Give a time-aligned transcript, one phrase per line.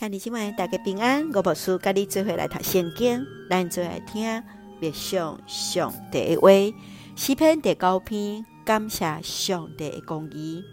[0.00, 1.30] 兄弟姐妹，大家平安。
[1.30, 4.42] 我无事，甲你做伙来读圣经，咱做来听
[4.80, 6.48] 默想上帝的话。
[7.14, 10.64] 诗篇第九篇，感谢上帝的公义。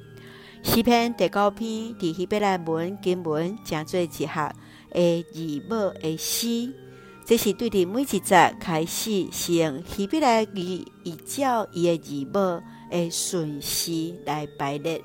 [0.64, 4.56] 诗篇第九篇，伫希伯来文经文正做一项
[4.94, 6.74] 的字母的诗，
[7.26, 15.04] 这是对伫每一节开始是用希伯来语依照伊的字母的顺序来排列。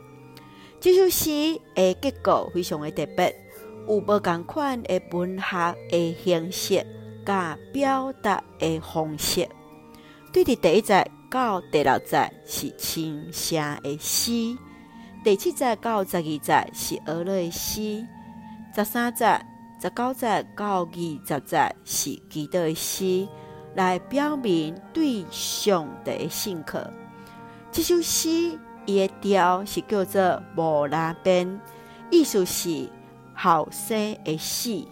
[0.79, 3.36] 这首诗的结构非常的特别。
[3.87, 6.86] 有无共款的文学的形式，
[7.25, 9.49] 甲表达的方式。
[10.32, 14.57] 对伫第一节到第六节是轻声的诗，
[15.25, 18.07] 第七节到十二节是俄勒的诗，
[18.75, 19.26] 十三节、
[19.81, 23.29] 十九节到二十节是基督的诗，
[23.75, 26.79] 来表明对上帝的信靠。
[27.71, 31.61] 这首诗伊的调是叫做无拉边，
[32.11, 32.89] 意思是。
[33.34, 34.84] 后生的死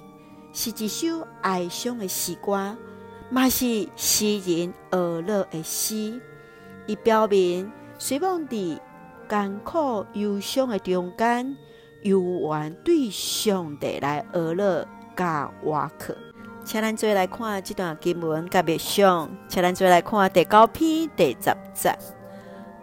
[0.52, 2.76] 是一首哀伤的诗歌，
[3.30, 6.20] 嘛是诗人俄勒的诗。
[6.86, 8.78] 伊表明，虽望伫
[9.28, 11.56] 艰苦忧伤的中间，
[12.02, 14.86] 犹原对上帝来俄勒
[15.16, 16.16] 甲瓦克。
[16.64, 21.96] 请咱做来看这段经文，甲别想，请咱做来看第九篇第十节。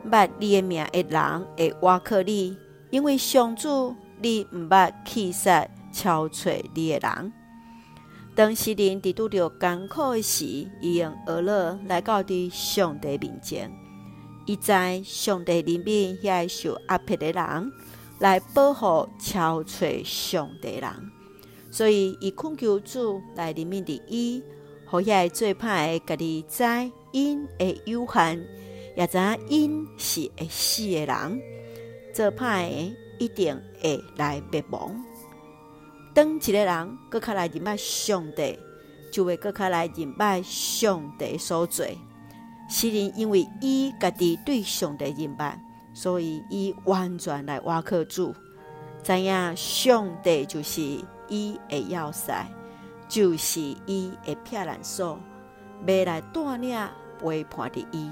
[0.09, 2.57] 捌你的名的人会瓦克你，
[2.89, 3.93] 因为上主。
[4.21, 7.33] 你毋捌弃杀憔悴你的人。
[8.35, 10.45] 当时人伫拄着艰苦的时，
[10.79, 13.71] 伊用俄勒来到伫上帝面前，
[14.45, 14.71] 伊知
[15.03, 17.71] 上帝怜悯遐受压迫的人，
[18.19, 20.91] 来保护憔悴上帝人，
[21.71, 24.43] 所以伊恳求主来怜悯伫伊，
[24.85, 26.63] 互遐做歹的家己知
[27.11, 28.47] 因会有限，
[28.95, 29.17] 也知
[29.49, 31.41] 因是会死的人，
[32.13, 32.95] 最歹的。
[33.19, 34.95] 一定会来灭亡。
[36.13, 38.57] 当一个人搁较来认识上帝，
[39.11, 41.85] 就会搁较来认识上帝所做。
[42.69, 45.59] 诗人因为伊家己对上帝认识，
[45.93, 48.35] 所以伊完全来倚靠主，
[49.03, 50.81] 知影上帝就是
[51.27, 52.45] 伊的要塞，
[53.07, 55.19] 就是伊的避难所，
[55.85, 56.87] 未来带领
[57.19, 58.09] 陪伴着伊。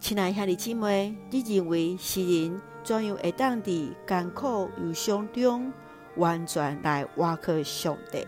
[0.00, 2.60] 亲爱兄弟姊妹，你认为诗人？
[2.84, 5.70] 怎样会当伫艰苦忧伤中
[6.16, 8.26] 完全来倚靠上帝？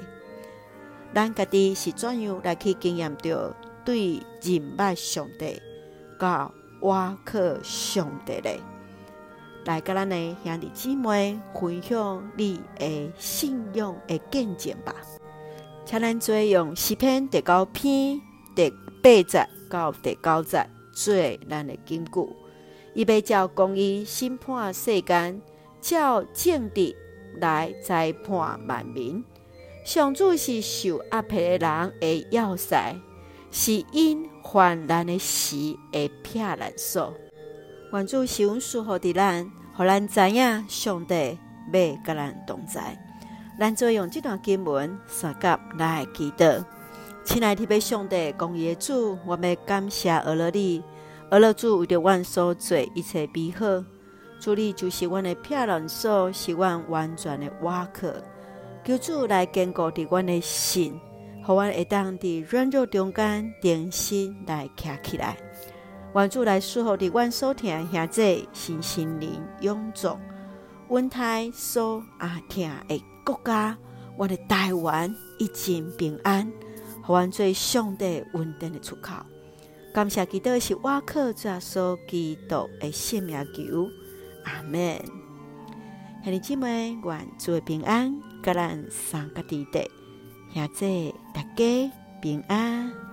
[1.14, 3.54] 咱家己是怎样来去经验着
[3.84, 5.62] 对认捌上帝、
[6.18, 6.50] 甲
[6.82, 8.60] 倚靠上帝嘞？
[9.64, 14.94] 来甲咱的兄弟姊妹分享你的信仰的见证吧。
[15.86, 18.20] 请咱做用诗篇第九篇
[18.54, 18.68] 第
[19.02, 21.14] 八节到第九节做
[21.48, 22.10] 咱的根据。
[22.94, 25.40] 伊要照公义审判世间，
[25.80, 26.96] 照正直
[27.40, 29.24] 来裁判万民。
[29.84, 32.96] 上主是受压迫的人的要塞，
[33.50, 35.56] 是因患难的时
[35.92, 37.14] 的避难所。
[37.92, 41.38] 愿主是阮舒服的咱，互咱知影上帝
[41.72, 42.98] 要甲咱同在。
[43.58, 46.64] 咱做用这段经文三甲来祈祷，
[47.22, 50.82] 亲爱的天父上帝，公义的主，我们感谢俄勒你。
[51.30, 53.84] 俄勒主为着阮所做一切美好，
[54.40, 58.08] 主你就是阮的避难所，是阮完全的倚靠。
[58.84, 60.98] 求主来坚固伫阮的心，
[61.44, 65.36] 互阮会当伫软弱中间重新来站起来。
[66.14, 70.18] 愿主来赐福伫阮所听兄弟身心灵永驻，
[70.88, 73.76] 阮台所阿听的国家，
[74.18, 76.50] 阮的台湾一尽平安，
[77.02, 79.14] 互阮做上帝稳定的出口。
[79.92, 83.88] 感谢基督是我靠着所基督的性命求，
[84.44, 84.96] 阿门。
[86.22, 89.88] 兄弟姊妹，愿主平安，甲咱三个地带，
[90.52, 93.09] 现在大家平安。